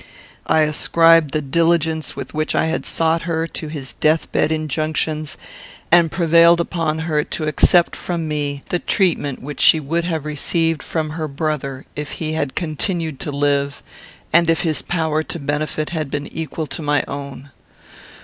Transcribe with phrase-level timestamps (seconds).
[0.47, 5.37] I ascribed the diligence with which I had sought her to his death bed injunctions,
[5.91, 10.81] and prevailed upon her to accept from me the treatment which she would have received
[10.81, 13.83] from her brother if he had continued to live,
[14.33, 17.51] and if his power to benefit had been equal to my own.